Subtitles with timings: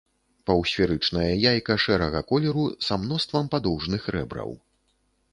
[0.49, 4.49] Паўсферычнае яйка шэрага колеру са мноствам падоўжных рэбраў.